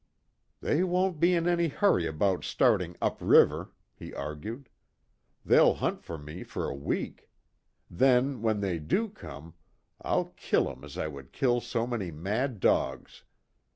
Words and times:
"They 0.61 0.83
won't 0.83 1.19
be 1.19 1.35
in 1.35 1.47
any 1.47 1.67
hurry 1.67 2.07
about 2.07 2.43
starting 2.43 2.97
up 3.03 3.19
river," 3.21 3.69
he 3.93 4.15
argued, 4.15 4.67
"They'll 5.45 5.75
hunt 5.75 6.01
for 6.03 6.17
me 6.17 6.41
for 6.41 6.65
a 6.67 6.73
week. 6.73 7.29
Then, 7.87 8.41
when 8.41 8.61
they 8.61 8.79
do 8.79 9.09
come 9.09 9.53
I'll 10.01 10.29
kill 10.35 10.71
'em 10.71 10.83
as 10.83 10.97
I 10.97 11.07
would 11.07 11.31
kill 11.31 11.61
so 11.61 11.85
many 11.85 12.09
mad 12.09 12.59
dogs. 12.59 13.25